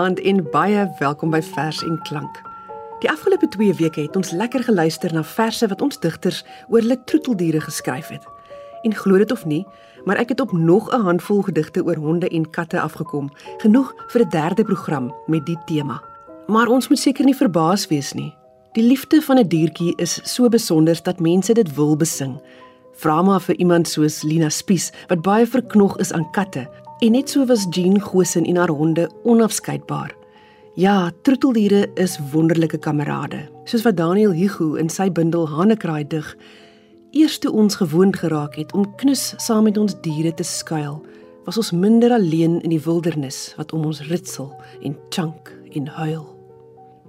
[0.00, 2.38] Goeienaand en baie welkom by Vers en Klank.
[3.02, 6.38] Die afgelope 2 weke het ons lekker geluister na verse wat ons digters
[6.70, 8.24] oor hulle troeteldiere geskryf het.
[8.80, 9.66] En glo dit of nie,
[10.08, 14.24] maar ek het op nog 'n handvol gedigte oor honde en katte afgekom, genoeg vir
[14.24, 16.02] 'n derde program met die tema.
[16.46, 18.34] Maar ons moet seker nie verbaas wees nie.
[18.72, 22.40] Die liefde van 'n diertjie is so besonder dat mense dit wil besing.
[22.92, 26.68] Vra maar vir iemand soos Lina Spies wat baie verknog is aan katte
[27.00, 30.14] en net so was Jean Gosen en haar honde onafskeidbaar.
[30.74, 33.48] Ja, troeteldiere is wonderlike kamerade.
[33.64, 36.26] Soos wat Daniel Hugo in sy bundel Hanekraai dig,
[37.16, 41.00] eers toe ons gewoond geraak het om knus saam met ons diere te skuil,
[41.48, 44.52] was ons minder alleen in die wildernis wat om ons ritsel
[44.84, 46.28] en chunk en huil.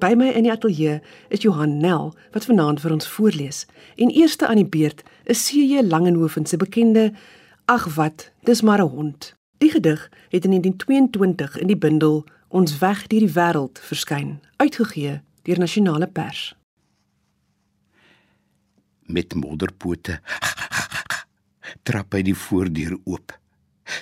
[0.02, 3.66] By my in die ateljee is Johan Nel wat vanaand vir ons voorlees.
[4.00, 7.12] En eerste aan die beurt is CJ Langenhoven se bekende
[7.70, 9.36] Ag wat, dis maar 'n hond.
[9.62, 15.22] Die gedig het in 1922 in die bundel Ons weg deur die wêreld verskyn, uitgegee
[15.48, 16.50] deur Nasionale Pers.
[19.08, 20.18] Met modderpote
[21.88, 23.31] trap hy die voordeur oop.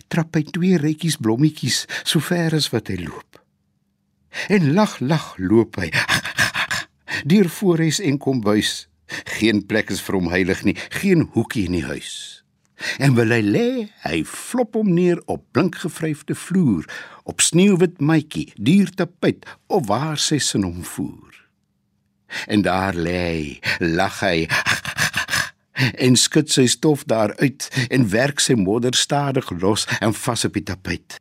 [0.10, 3.38] Trap hy twee retjies blommetjies so ver as wat hy loop.
[4.50, 5.92] En lag lag loop hy
[7.30, 8.88] deur voorhuis en kombuis.
[9.38, 12.29] Geen plek is vir hom heilig nie, geen hoekie in die huis.
[12.98, 13.70] En wil hy lê,
[14.06, 16.88] hy flop hom neer op blinkgevryfde vloer,
[17.28, 21.36] op sneeuwwit matjie, duur tapijt of waar sy sin hom voer.
[22.48, 23.44] En daar lê hy,
[23.84, 24.48] lag hy
[26.06, 30.56] en skud sy stof daar uit en werk sy modder stadig los en vas op
[30.56, 31.20] die tapijt.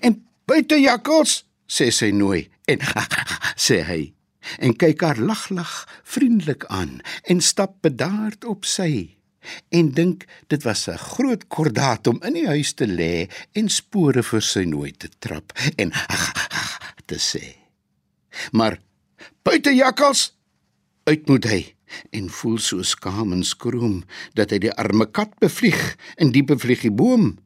[0.00, 2.82] En buite jakkals, sê sy nooi en
[3.66, 4.02] sê hy
[4.62, 5.72] en kyk haar lag lag
[6.06, 9.15] vriendelik aan en stap bedaard op sy
[9.68, 14.22] en dink dit was 'n groot kordaat om in die huis te lê en spore
[14.22, 15.92] vir sy nooit te trap en
[17.10, 17.56] te sê.
[18.52, 18.78] Maar
[19.42, 20.32] buite jakkals
[21.04, 21.62] uit moet hy
[22.10, 24.04] en voel so skaam en skroom
[24.34, 27.38] dat hy die arme kat bevlieg en die bevlieg die boom.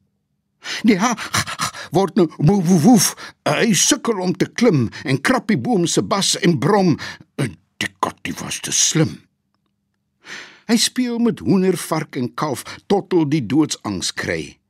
[0.82, 1.14] Die ha
[1.96, 3.06] word nou woef woef, woef.
[3.44, 6.96] hy sukkel om te klim en krap die boom se bas en brom
[7.80, 9.18] die kat die was te slim.
[10.70, 14.60] Hy speel met hoender, vark en kalf tot hy die doodsangs kry.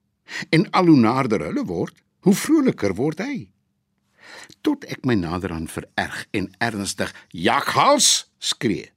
[0.49, 1.93] En al hoe nader hulle word,
[2.25, 3.51] hoe vroliker word hy.
[4.65, 8.89] Tot ek my nader aan vererg en ernstig jakhals skree.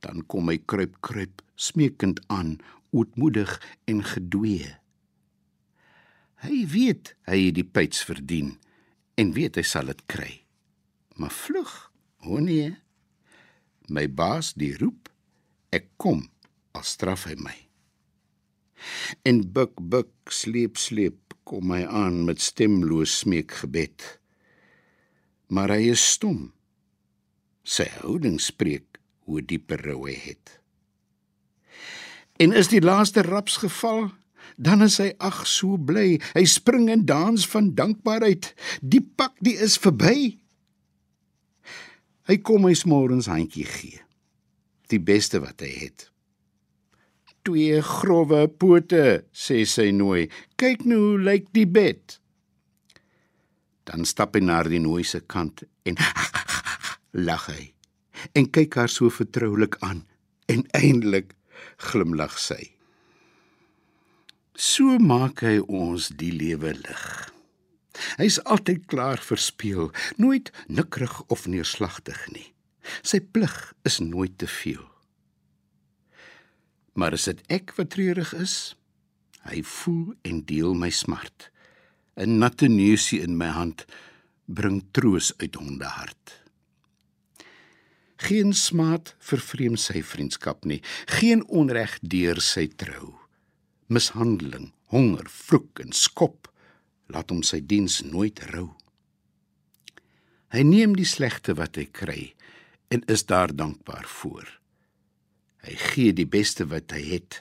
[0.00, 2.56] Dan kom hy kruip kruip smeekend aan,
[2.96, 3.52] ootmoedig
[3.84, 4.72] en gedwee.
[6.48, 8.54] Hy weet hy het die pyts verdien
[9.20, 10.32] en weet hy sal dit kry.
[11.20, 11.72] Maar vlug,
[12.24, 12.72] o nee.
[13.92, 15.12] My baas die roep
[15.74, 16.28] Ek kom
[16.78, 17.56] as straf hy my.
[19.26, 24.04] En buk buk sleep sleep kom hy aan met stemloos smeekgebed.
[25.50, 26.52] Maar hy is stom.
[27.64, 30.60] Sy houding spreek hoe dieper rou hy het.
[32.38, 34.10] En is die laaste raps geval,
[34.60, 36.20] dan is hy ag so bly.
[36.36, 38.52] Hy spring en dans van dankbaarheid.
[38.82, 40.36] Die pak die is verby.
[42.28, 44.03] Hy kom hy smorens handjie gee
[44.94, 46.08] die beste wat hy het.
[47.44, 50.28] Twee grouwe pote, sê sy nooi.
[50.60, 52.18] Kyk nou hoe lyk die bed.
[53.84, 56.00] Dan stap hy na die nooi se kant en
[57.28, 57.74] lag hy.
[58.32, 60.06] En kyk haar so vertroulik aan
[60.48, 61.34] en eindelik
[61.90, 62.72] glimlag sy.
[64.54, 67.06] So maak hy ons die lewe lig.
[68.18, 72.53] Hy's altyd klaar verspeel, nooit nikkerig of neerslagtig nie.
[73.02, 74.84] Sy plig is nooit te veel.
[76.94, 78.74] Maar as dit ek wat treurig is,
[79.48, 81.50] hy voel en deel my smart.
[82.16, 83.84] 'n Natte neusie in my hand
[84.46, 86.44] bring troos uit hondehart.
[88.16, 90.80] Geen smaad vervreem sy vriendskap nie,
[91.18, 93.18] geen onreg deur sy trou.
[93.90, 96.48] Mishandeling, honger, vloek en skop
[97.10, 98.70] laat hom sy diens nooit rou.
[100.54, 102.33] Hy neem die slegte wat hy kry
[102.94, 104.46] en is daar dankbaar voor.
[105.66, 107.40] Hy gee die beste wat hy het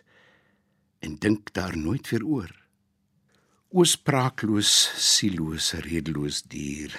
[1.05, 2.51] en dink daar nooit weer oor.
[3.69, 6.93] O spraakloos, sieloos, redeloos dier.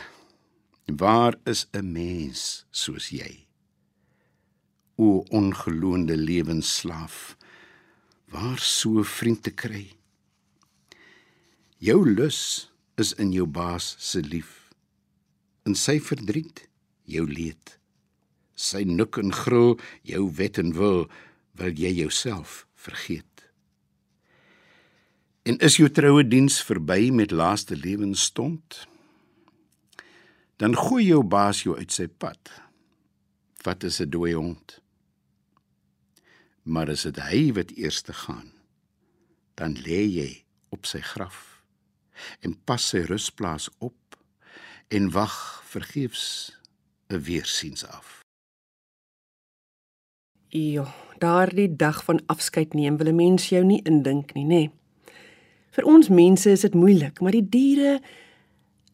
[0.86, 3.46] Waar is 'n mens soos jy?
[4.96, 7.36] O ongeloonde lewensslaaf,
[8.28, 9.86] waar so vriend te kry?
[11.78, 14.70] Jou lus is in jou baas se lief.
[15.64, 16.68] In sy verdriet,
[17.04, 17.78] jou leed
[18.54, 21.06] sy nik en gril jou wet en wil
[21.54, 23.46] wil jy jouself vergeet
[25.44, 28.86] en is jou troue diens verby met laaste lewensstond
[30.56, 32.50] dan gooi jou baas jou uit sy pad.
[33.64, 34.80] Wat is 'n dooie hond?
[36.62, 38.52] Maar as dit hy wat eers te gaan,
[39.54, 41.62] dan lê jy op sy graf
[42.40, 44.16] en pas sy rusplaas op
[44.88, 46.56] en wag vergeefs
[47.08, 48.23] 'n weersiens af.
[50.54, 50.86] Ja,
[51.18, 54.48] daardie dag van afskeid neem wil 'n mens jou nie indink nie, nê?
[54.48, 54.70] Nee.
[55.70, 58.00] Vir ons mense is dit moeilik, maar die diere,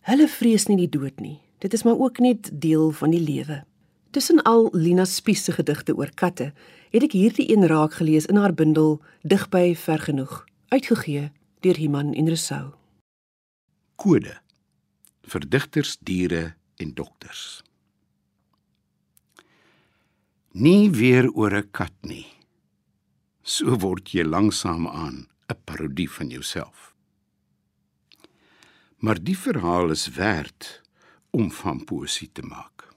[0.01, 1.41] hulle vrees nie die dood nie.
[1.59, 3.65] Dit is maar ook net deel van die lewe.
[4.11, 6.53] Tussen al Lina Spies se gedigte oor katte,
[6.91, 11.31] het ek hierdie een raak gelees in haar bundel Digby ver genoeg, uitgegee
[11.61, 12.73] deur Iman en Resou.
[13.97, 14.41] Kode
[15.23, 17.63] vir digters, diere en dokters.
[20.51, 22.27] Nie weer oor 'n kat nie.
[23.43, 26.95] So word jy langsam aan 'n parodie van jouself.
[28.99, 30.83] Maar die verhaal is werd
[31.31, 32.95] om van poesie te maak.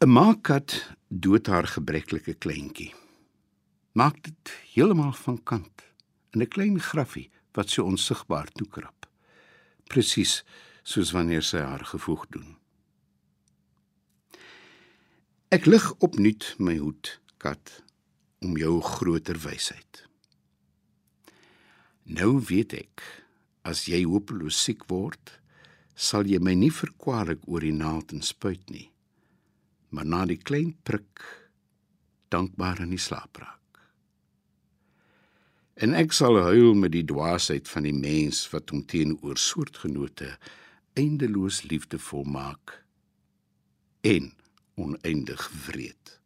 [0.00, 2.94] 'n Maakat dood haar gebreklike kleintjie.
[3.92, 5.84] Maak dit heeltemal van kant
[6.32, 9.06] in 'n klein graffie wat so onsigbaar toekrap.
[9.84, 10.44] Presies
[10.82, 12.63] soos wanneer sy haar gevoeg doen.
[15.54, 17.76] Ek lig opnuut my hoed, kat,
[18.42, 20.00] om jou groter wysheid.
[22.10, 23.04] Nou weet ek,
[23.62, 25.36] as jy hopeloos siek word,
[25.94, 28.88] sal jy my nie verkwalik oor die naald en spuit nie,
[29.94, 31.22] maar na die klein prik
[32.34, 33.82] dankbaar in die slaap raak.
[35.78, 40.34] En ek sal huil met die dwaasheid van die mens wat hom teenoor soortgenote
[40.98, 42.80] eindeloos liefdevol maak
[44.02, 44.34] en
[44.74, 46.20] oneindig wreed.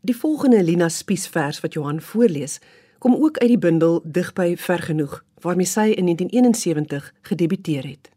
[0.00, 2.58] Die volgende Lina Spies vers wat Johan voorlees,
[2.98, 8.10] kom ook uit die bundel Digby ver genoeg waarmee sy in 1971 gedebuteer het.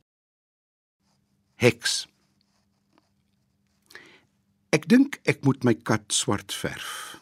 [1.55, 2.07] Heks.
[4.69, 7.21] Ek dink ek moet my kat swart verf.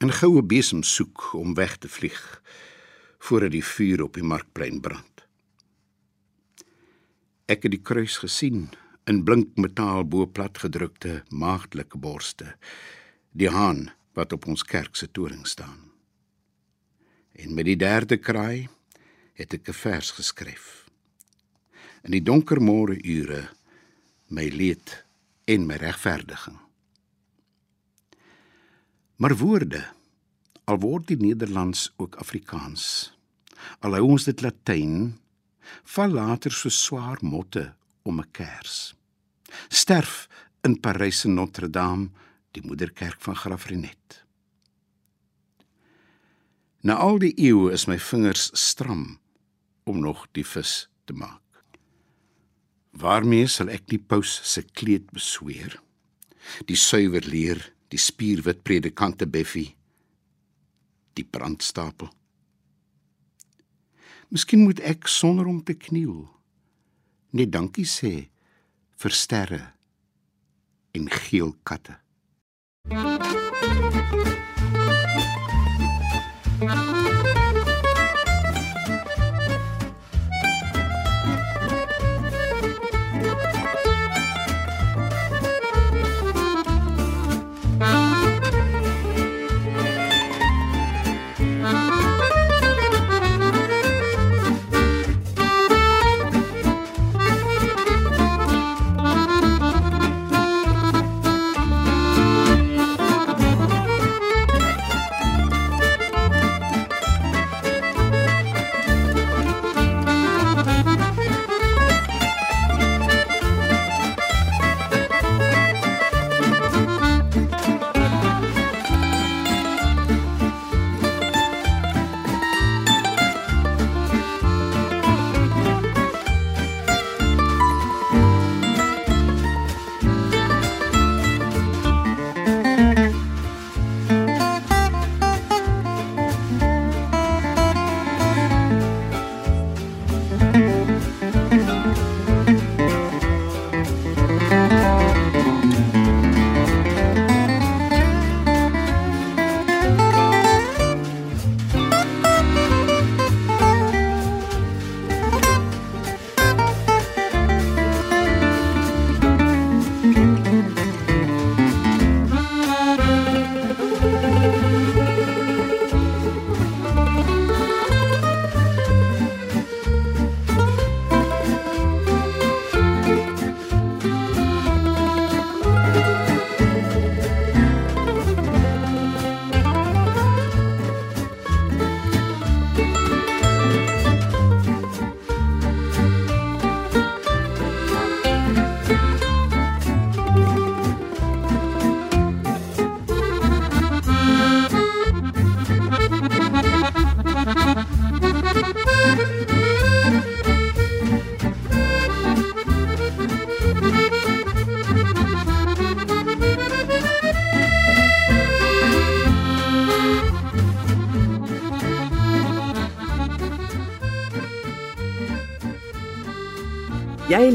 [0.00, 2.42] 'n Goue besem soek om weg te vlieg
[3.18, 5.24] voordat die vuur op die markplein brand.
[7.46, 8.68] Ek het die kruis gesien
[9.08, 12.52] in blink metaal bo plat gedrukte maagdelike borste.
[13.32, 15.88] Die haan wat op ons kerk se toring staan.
[17.32, 18.68] En met die derde kraai
[19.38, 20.84] het ek 'n vers geskryf.
[22.04, 23.48] In die donker môre ure
[24.28, 25.04] my leed
[25.46, 26.58] en my regverdiging.
[29.16, 29.86] Maar woorde
[30.64, 33.16] al word die Nederlands ook Afrikaans.
[33.80, 35.18] Al hou ons dit Latyn,
[35.84, 38.97] val later so swaar motte om 'n kers.
[39.68, 40.26] Sterf
[40.66, 42.10] in Parys se Notre Dame
[42.56, 44.22] die moederkerk van Graafrenet.
[46.82, 49.18] Na al die eeue is my vingers stram
[49.88, 51.42] om nog die vis te maak.
[52.98, 55.76] Waarmee sal ek die paus se kleed besweer?
[56.66, 57.60] Die suiwer leer,
[57.92, 59.74] die spierwit predikante Beffie,
[61.18, 62.08] die brandstapel.
[64.28, 66.26] Miskien moet ek sonder om te kniel
[67.36, 68.28] net dankie sê
[68.98, 69.62] vir sterre
[70.92, 71.98] en geel katte.
[76.60, 77.27] Thank you.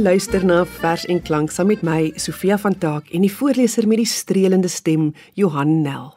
[0.04, 4.02] Luister na Vers en Klank saam met my Sofia van Taak en die voorleser met
[4.02, 6.10] die streelende stem Johan Nel.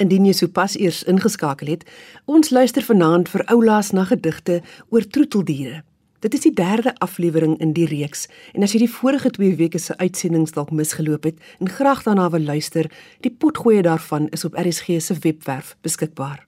[0.00, 1.84] Indien jy sopas eers ingeskakel het,
[2.24, 5.82] ons luister vanaand vir oulaas na gedigte oor troeteldiere.
[6.24, 9.82] Dit is die derde aflewering in die reeks en as jy die vorige 2 weke
[9.82, 12.88] se uitsendings dalk misgeloop het en graag daarna wil luister,
[13.20, 16.47] die potgoeie daarvan is op RSG se webwerf beskikbaar.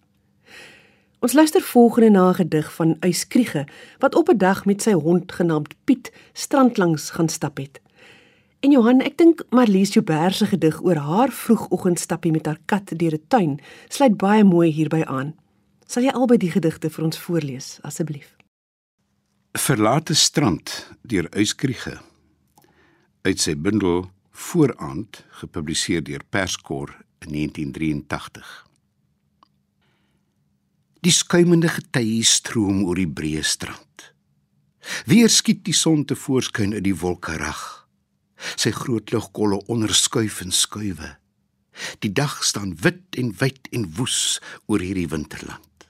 [1.21, 3.67] Ons luister volgende na 'n gedig van Uys Kriege
[3.99, 7.81] wat op 'n dag met sy hond genaamd Piet strandlangs gaan stap het.
[8.61, 13.13] En Johan, ek dink Marlies Joubert se gedig oor haar vroegoggendstappie met haar kat deur
[13.13, 15.35] 'n tuin sluit baie mooi hierby aan.
[15.87, 18.37] Sal jy albei die gedigte vir ons voorlees asseblief?
[19.53, 22.01] Verlate strand deur Uys Kriege
[23.23, 28.70] uit sy bundel Vooraand gepubliseer deur Perskor in 1983.
[31.01, 34.11] Die skuimende getye stroom oor die breë strand.
[35.09, 37.63] Weer skiet die son te voorskyn uit die wolkerag.
[38.61, 41.15] Sy groot ligkolle onderskuif en skuwe.
[42.05, 45.89] Die dag staan wit en wyd en woes oor hierdie winterland.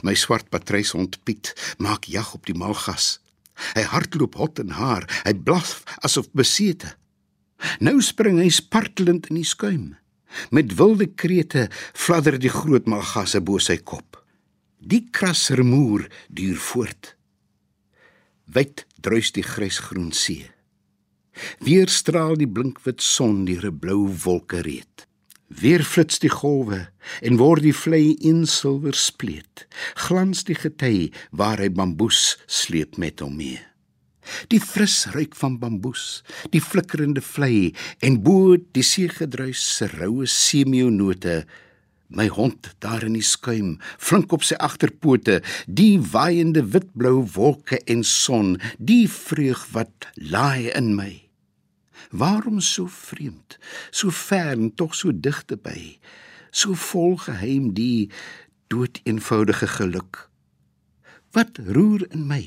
[0.00, 3.18] My swart patryshond Piet maak jag op die malgas.
[3.76, 6.94] Hy hardloop hot en haar, hy blaf asof besete.
[7.84, 9.90] Nou spring hy spartelend in die skuim.
[10.50, 14.18] Met wilde krete fladder die groot malgasse bo sy kop.
[14.78, 17.14] Die krassermoer duur voort.
[18.52, 20.50] Wyd druis die grysgroen see.
[21.64, 25.06] Weer straal die blinkwit son deur 'n blou wolke reet.
[25.48, 26.88] Weer flits die golwe
[27.20, 29.66] en word die vlei in silwer spleet.
[29.94, 33.71] Glans die gety waar hy bamboes sleep met hom mee.
[34.52, 36.22] Die fris ruik van bamboes,
[36.54, 37.72] die flikkerende vlei
[38.04, 41.42] en bo die seegedruis se roue semionote.
[42.12, 48.04] My hond daar in die skuim, flink op sy agterpote, die waaiende witblou wolke en
[48.04, 51.12] son, die vreug wat laai in my.
[52.12, 53.56] Waarom so vreemd,
[53.90, 55.96] so ver en tog so digte by,
[56.52, 58.10] so vol geheim die
[58.68, 60.26] dood eenvoudige geluk.
[61.32, 62.42] Wat roer in my?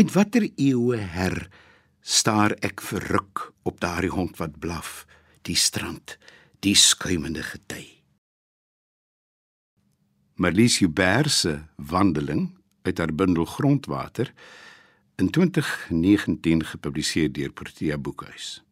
[0.00, 1.34] Uit watter eeue her
[2.00, 5.02] staar ek verruk op daardie hond wat blaf,
[5.44, 6.14] die strand,
[6.64, 7.82] die skuimende gety.
[10.40, 12.46] Marlies Joubert se wandeling
[12.88, 14.32] uit haar bundel Grondwater
[15.20, 18.62] in 2019 gepubliseer deur Protea Boekhuis.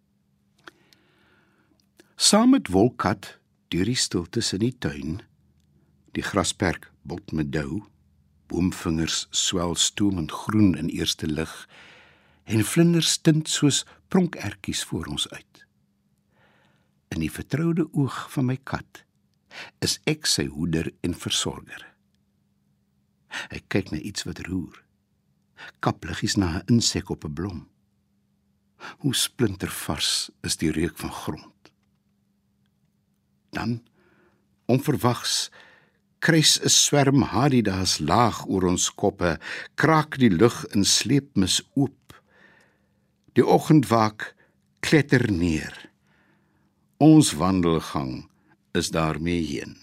[2.16, 3.35] Saam met Wolkat
[3.68, 5.20] deur die stiltes in die tuin,
[6.16, 7.85] die grasperk bot met dou
[8.49, 11.52] boomvingers swel stoomend groen in eerste lig
[12.49, 15.64] en vlinders tint soos pronkertjies voor ons uit.
[17.12, 19.05] In die vertroude oog van my kat
[19.85, 21.85] is ek sy hoeder en versorger.
[23.52, 24.76] Hy kyk na iets wat roer.
[25.85, 27.69] Kapliggies na 'n insek op 'n blom.
[29.02, 31.73] Hoe splintervars is die reuk van grond.
[33.50, 33.83] Dan
[34.67, 35.50] onverwags
[36.18, 39.38] kruis 'n swerm hadidas laag oor ons koppe,
[39.75, 42.14] kraak die lug in sleepmis oop.
[43.32, 44.34] Die oggendwak
[44.80, 45.75] kletter neer.
[46.98, 48.28] Ons wandelgang
[48.72, 49.76] is daarmee heen.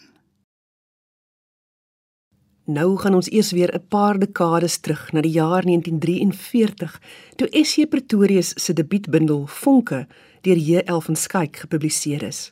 [2.65, 7.01] Nou gaan ons eers weer 'n paar dekades terug na die jaar 1943,
[7.35, 10.07] toe SC Pretorius se debuutbundel Vonke
[10.41, 11.01] deur J.L.
[11.01, 12.51] van Skyk gepubliseer is.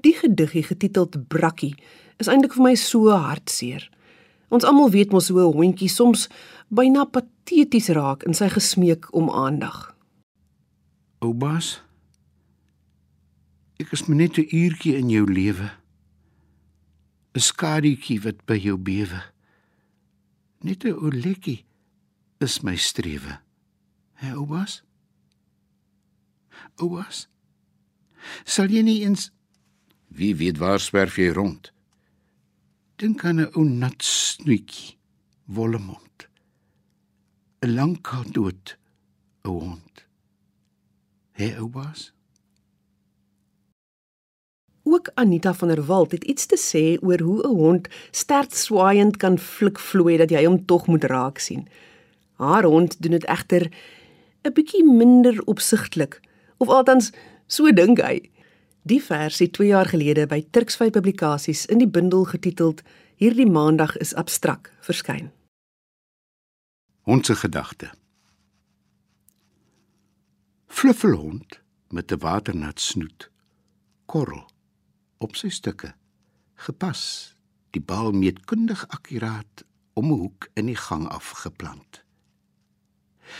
[0.00, 1.74] Die gediggie getiteld Brakkie
[2.18, 3.90] is eintlik vir my so hartseer.
[4.54, 6.28] Ons almal weet mos hoe 'n hondjie soms
[6.68, 9.94] byna pateties raak in sy gesmeek om aandag.
[11.18, 11.82] Oubaas,
[13.80, 15.70] ek is net 'n uurtjie in jou lewe.
[17.34, 19.22] 'n Skaduetjie wat by jou bewe.
[20.62, 21.64] Net 'n oletjie
[22.40, 23.40] is my strewe.
[24.14, 24.82] Hè, Oubaas?
[26.76, 27.28] Oubaas?
[28.44, 29.30] Sal jy nie eens
[30.08, 31.73] wie weet waar swerf jy rond?
[32.96, 34.94] Dink aan 'n ou nat snoetjie,
[35.44, 36.28] wolle mond.
[37.60, 38.78] 'n Lankal dood,
[39.42, 40.06] 'n hond.
[41.32, 42.12] Hy ou was.
[44.82, 49.16] Ook Anita van der Walt het iets te sê oor hoe 'n hond sterk swaaiend
[49.16, 51.68] kan flikvloei dat jy hom tog moet raak sien.
[52.32, 53.72] Haar hond doen dit egter
[54.42, 56.20] 'n bietjie minder opsigtelik,
[56.56, 57.10] of althans
[57.46, 58.30] so dink hy.
[58.84, 62.82] Die vers het 2 jaar gelede by Turksvy Publikasies in die bundel getiteld
[63.16, 65.30] Hierdie maandag is abstrak verskyn.
[67.08, 67.88] Ons gedagte.
[70.66, 73.30] Fluffelhond met 'n waternat snoet.
[74.04, 74.44] Korrel
[75.18, 75.94] op sy stukke.
[76.54, 77.34] Gepas.
[77.70, 79.64] Die bal meetkundig akkuraat
[79.94, 82.04] om 'n hoek in die gang afgeplant.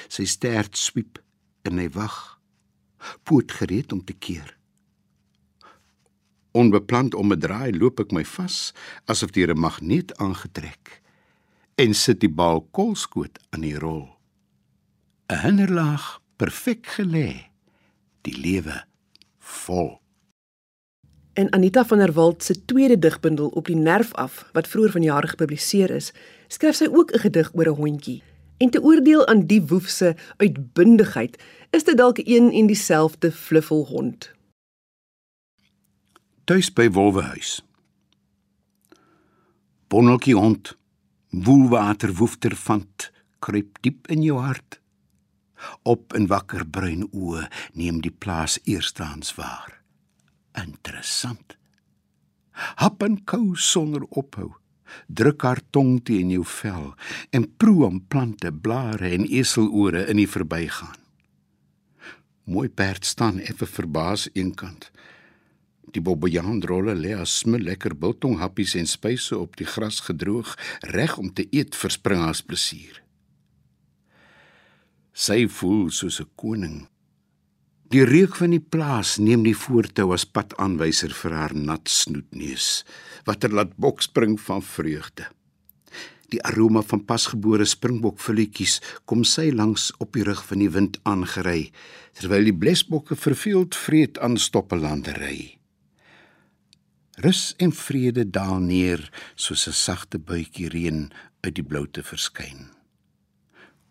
[0.09, 1.23] Sy stert swiep
[1.63, 2.41] en hy wag,
[3.23, 4.59] poot gereed om te keer.
[6.55, 8.73] Onbeplant om 'n draai loop ek my vas
[9.11, 11.03] asof deur 'n magneet aangetrek
[11.75, 14.09] en sit die bal kolskoot aan die rol.
[15.27, 17.51] 'n Hinderlaag perfek gelê,
[18.23, 18.85] die lewe
[19.39, 20.01] vol.
[21.35, 25.29] In Anita van der Walt se tweede digbundel op die nerf af wat vroeër vanjaar
[25.29, 26.13] gepubliseer is,
[26.49, 28.23] skryf sy ook 'n gedig oor 'n hondjie.
[28.59, 34.34] En te oordeel aan die woef se uitbundigheid, is dit dalk een en dieselfde fluffelhond.
[36.45, 37.63] Tuis by Wolwehuis.
[39.89, 40.75] Bonneltjie hond,
[41.33, 42.83] woelwater woefter van
[43.41, 44.77] kruip diep in jou hart.
[45.89, 47.47] Op en wakker bruin oë
[47.81, 49.79] neem die plaas eerstaans waar.
[50.61, 51.57] Interessant.
[52.77, 54.51] Hap en kou sonder ophou.
[55.09, 56.91] Druk haar tong teen jou vel
[57.33, 61.01] en proe om plante, blare en eselore in die verbygaan.
[62.45, 64.91] Mooi perd staan effe verbaas eenkant.
[65.95, 70.57] Die bobbejandrolle lê as sme lekker biltong happies en spyse op die gras gedroog,
[70.91, 72.99] reg om te eet vir spring as plesier.
[75.15, 76.89] Sy voel soos 'n koning.
[77.95, 82.85] Die reuk van die plaas neem die voortou as padaanwyser vir haar nat snoetneus,
[83.25, 85.31] wat er laat bokspring van vreugde.
[86.33, 91.71] Die aroma van pasgebore springbokvulletjies kom sy langs op die rug van die wind aangery,
[92.19, 95.64] terwyl die blesbokke verveeld vreet aan stoppelandery.
[97.17, 102.75] Rus en vrede daal neer soos 'n sagte buitjie reën uit die bloute verskyn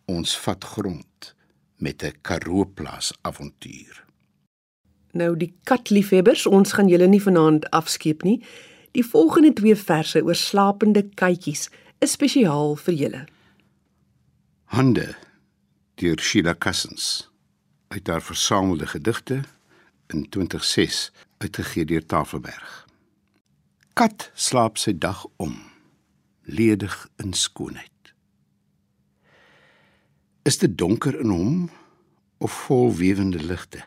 [0.06, 1.36] ons vat grond
[1.78, 4.06] met 'n Karoo-plaas avontuur.
[5.12, 8.44] Nou die katliefhebbers, ons gaan julle nie vanaand afskeep nie.
[8.92, 13.26] Die volgende twee verse oor slapende katjies is spesiaal vir julle.
[14.64, 15.16] Hande
[15.96, 17.30] deur Sheila Cousins
[17.88, 19.42] uit haar versamelde gedigte
[20.08, 22.83] in 2006 uitgegee deur Tafelberg.
[23.94, 25.54] Kat slaap sy dag om,
[26.50, 28.14] ledig in skoonheid.
[30.50, 31.60] Is dit donker in hom
[32.42, 33.84] of vol wewende ligte?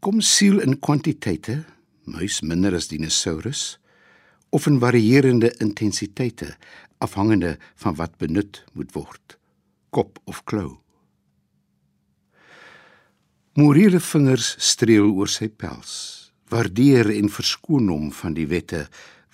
[0.00, 1.58] Kom siel in kwantiteite,
[2.08, 3.76] muis minder as dinosourus,
[4.48, 6.54] of in varierende intensiteite
[7.04, 9.36] afhangende van wat benut moet word,
[9.92, 10.78] kop of klou.
[13.60, 16.23] Morele vingers streel oor sy pels,
[16.54, 18.84] waardeer en verskoon hom van die wette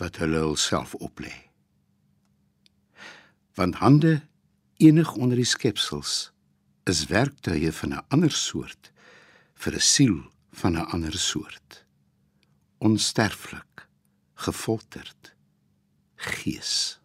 [0.01, 1.35] wat hulle hulself oplê.
[3.59, 4.21] Want hande
[4.81, 6.31] enig onder die skepsels
[6.89, 8.93] is werktuie van 'n ander soort
[9.55, 10.19] vir 'n siel
[10.53, 11.85] van 'n ander soort
[12.79, 13.89] onsterflik
[14.35, 15.35] gefolterd
[16.17, 17.01] gees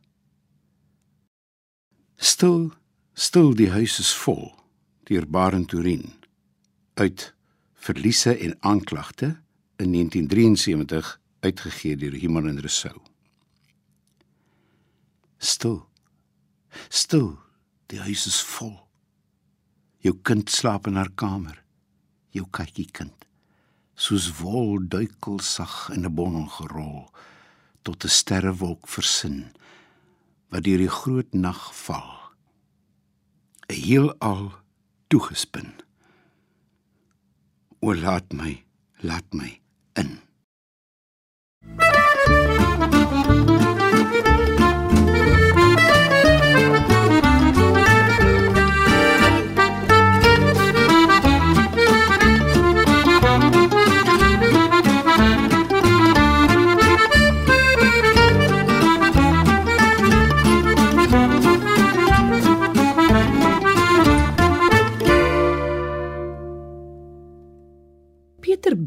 [2.15, 2.71] stil
[3.13, 4.55] stil die huis is vol
[5.03, 6.13] deur Barend Turin
[6.93, 7.33] uit
[7.73, 9.44] verliese en aanklagte
[9.77, 13.01] in 1973 uitgegee deur Himan en Rousseau
[15.37, 15.81] stil
[16.89, 17.35] stil
[17.91, 18.73] Die huis is vol.
[20.01, 21.59] Jou kind slaap in haar kamer.
[22.33, 23.25] Jou katjie kind.
[23.95, 27.09] Soos wol duikel sag in 'n bondel gerol
[27.83, 29.53] tot 'n sterrewolk versin
[30.49, 32.33] wat deur die groot nag val.
[33.69, 34.51] 'n Heelal
[35.07, 35.73] toegespin.
[37.81, 38.65] O laat my,
[39.01, 39.61] laat my
[39.97, 40.19] in.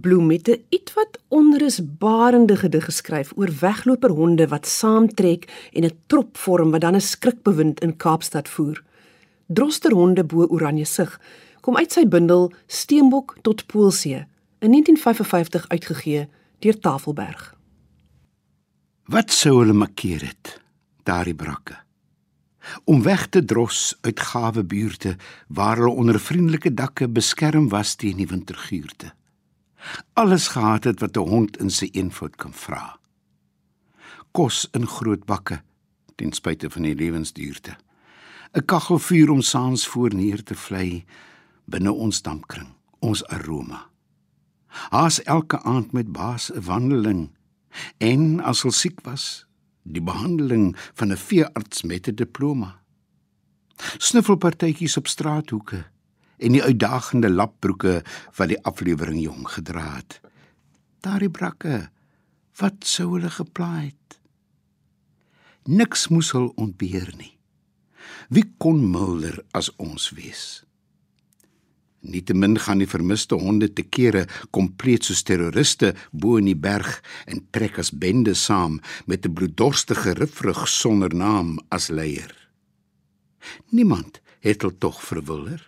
[0.01, 6.71] Bloem het 'n ietwat onrusbarende gedig geskryf oor wegloperhonde wat saamtrek en 'n trop vorm
[6.71, 8.83] wat dan 'n skrikbewind in Kaapstad voer.
[9.47, 11.21] Drosterhonde bo Oranje sig
[11.61, 14.27] kom uit sy bundel Steenbok tot Poolsee
[14.59, 17.55] in 1955 uitgegee deur Tafelberg.
[19.05, 20.61] Wat sou hulle makkeer het
[21.03, 21.77] daardie brakke?
[22.85, 25.17] Om weg te dros uit gawe buurte
[25.49, 29.17] waar hulle onder vriendelike dakke beskerm was teen die winterguurte
[30.13, 32.99] alles gehad het wat 'n hond in sy eenvoud kan vra.
[34.33, 35.63] Kos in groot bakke
[36.17, 37.77] ten spyte van die lewensduurte.
[38.53, 41.05] 'n Kaggelvuur om saans voor neer te vlei
[41.65, 43.87] binne ons dampkring, ons aroma.
[44.69, 47.31] Haas elke aand met baas 'n wandeling
[47.99, 49.47] en as hy siek was,
[49.83, 52.81] die behandeling van 'n veearts met 'n diploma.
[53.99, 55.85] Snuffelpartytjies op straathoeke
[56.39, 58.03] en die uitdagende lapbroeke
[58.39, 60.21] wat die aflewering jong gedra het.
[61.05, 61.89] Daardie brakke,
[62.59, 64.21] wat sou hulle geplaai het?
[65.69, 67.35] Niks moes hul ontbeer nie.
[68.33, 70.65] Wie kon milder as ons wees?
[72.01, 74.25] Nietemin gaan die vermiste honde te kere
[74.55, 80.15] kompleet soos terroriste bo in die berg en trek as bende saam met 'n bloeddorstige
[80.15, 82.33] rifrug sonder naam as leier.
[83.71, 85.68] Niemand het hulle tog verwiller.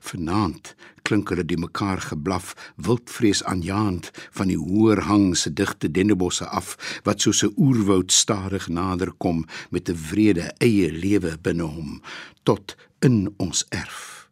[0.00, 6.46] Vanaand klink hulle die mekaar geblaf, wildvrees aanjaend van die hoër hang se digte dennebosse
[6.46, 12.02] af wat soos 'n oerwoud stadig nader kom met 'n vrede eie lewe binne hom
[12.44, 14.30] tot in ons erf.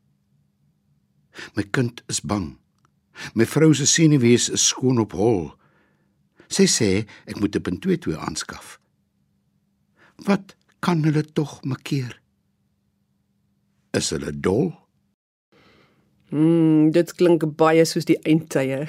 [1.54, 2.58] My kind is bang.
[3.34, 5.54] My vrou se senuwees is skoon op hol.
[6.48, 8.78] Sy sê ek moet 'n 22 aanskaf.
[10.26, 12.20] Wat kan hulle tog makkeer?
[13.92, 14.87] Is hulle dol?
[16.28, 18.84] Mm, dit klink baie soos die eindtye.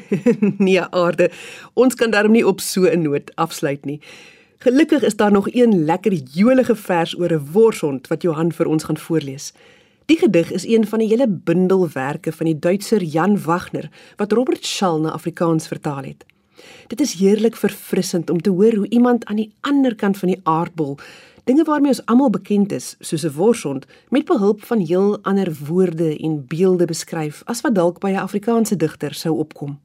[0.66, 1.30] nee, aarde.
[1.78, 4.00] Ons kan daarom nie op so 'n noot afsluit nie.
[4.58, 8.84] Gelukkig is daar nog een lekker jolige vers oor 'n worshond wat Johan vir ons
[8.84, 9.52] gaan voorlees.
[10.04, 14.66] Die gedig is een van die hele bundelwerke van die Duitser Jan Wagner wat Robert
[14.66, 16.24] Schall na Afrikaans vertaal het.
[16.86, 20.40] Dit is heerlik verfrissend om te hoor hoe iemand aan die ander kant van die
[20.42, 20.98] aardbol
[21.50, 26.16] dinge waarmee ons almal bekend is, soos 'n worsond, met behulp van heel ander woorde
[26.16, 29.80] en beelde beskryf as wat dalk by 'n Afrikaanse digter sou opkom.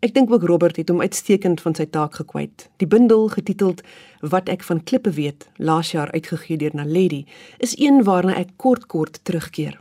[0.00, 2.68] Ek dink ook Robert het hom uitstekend van sy taak gekwyt.
[2.76, 3.82] Die bundel getiteld
[4.20, 7.26] Wat ek van klippe weet, laas jaar uitgegee deur Naledi,
[7.58, 9.80] is een waarna ek kort kort terugkeer.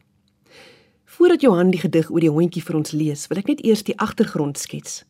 [1.05, 3.97] Voordat Johan die gedig oor die hondjie vir ons lees, wil ek net eers die
[3.97, 5.03] agtergrond skets.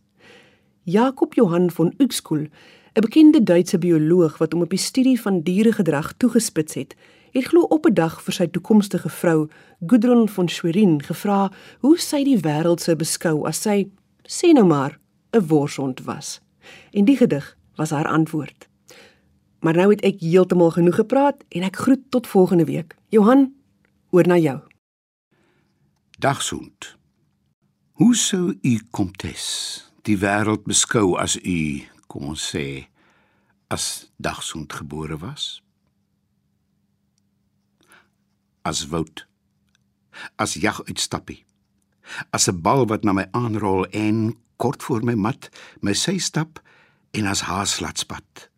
[0.84, 2.50] Jakob Johan von Uexküll,
[2.94, 6.96] 'n bekende Duitse bioloog wat hom op die studie van dieregedrag toegespits het,
[7.32, 9.48] het glo op 'n dag vir sy toekomstige vrou,
[9.86, 13.90] Gudrun von Schwerin, gevra hoe sy die wêreld sou beskou as sy
[14.24, 15.00] sê nou maar
[15.32, 16.42] 'n worshond was.
[16.92, 18.70] En die gedig was haar antwoord.
[19.60, 22.96] Maar nou het ek heeltemal genoeg gepraat en ek groet tot volgende week.
[23.08, 23.54] Johan,
[24.10, 24.60] oor na jou.
[26.20, 26.98] Dagsond.
[27.92, 29.44] Hoe sou u komtes
[30.02, 32.90] die wêreld beskou as u, kom ons sê,
[33.70, 35.62] as dagsond gebore was?
[38.66, 39.28] As woud.
[40.36, 41.46] As jag uitstappie
[42.36, 45.50] as 'n bal wat na my aanrol en kort voor my mat
[45.82, 46.60] my sy stap
[47.12, 48.50] en as haaslatspat.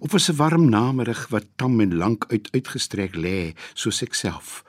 [0.00, 4.64] Of is 'n warm namerig wat tam en lank uit uitgestrek lê soos ek self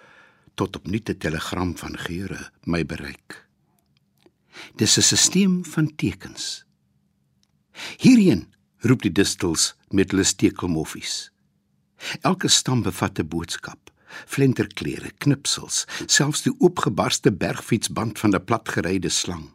[0.55, 3.47] tot op nuute telegram van geure my bereik.
[4.75, 6.66] Dis 'n stelsel van tekens.
[7.97, 8.47] Hierheen
[8.79, 11.31] roep die distels met hulle stekelmoffies.
[12.21, 13.87] Elke stam bevat 'n boodskap
[14.25, 19.53] flenterklere, knipsels, selfs die oopgebarste bergfietsband van 'n platgeryde slang.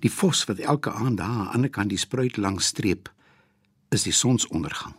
[0.00, 3.12] Die vos wat elke aand daar aan die ander kant die spruit langs streep,
[3.88, 4.94] is die sonsondergang.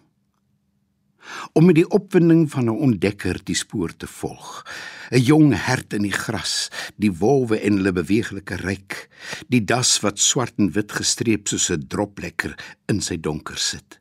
[1.53, 4.65] Om met die opwinding van 'n ontdekker die spoor te volg,
[5.11, 9.09] 'n jong hert in die gras, die wolwe en hulle beweeglike ryk,
[9.47, 12.55] die das wat swart en wit gestreep soos 'n droplekker
[12.87, 13.99] in sy donker sit.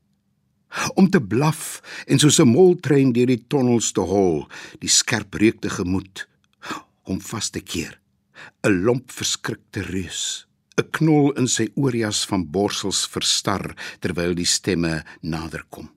[0.95, 4.49] Om te blaf en soos 'n moltrein deur die tonnels te hol,
[4.81, 6.29] die skerp reuk te gemoed,
[7.05, 8.01] om vas te keer,
[8.63, 10.47] 'n lomp verskrikte reus,
[10.79, 15.96] 'n knol in sy oorjas van borsels verstar terwyl die stemme naderkom.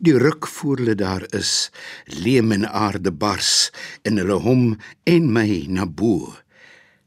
[0.00, 1.70] Die ruk voor hulle daar is,
[2.04, 3.70] leem en aarde bars
[4.02, 4.64] en hulle hom
[5.04, 6.32] en my na bo,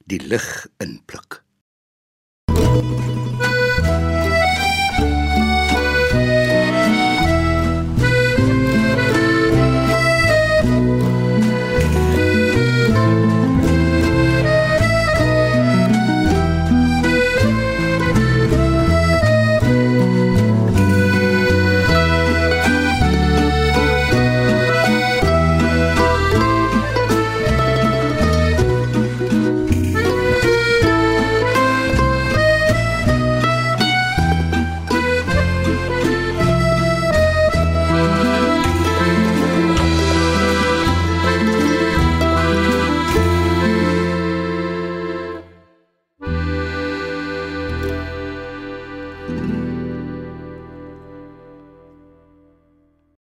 [0.06, 1.45] die lig inpluk.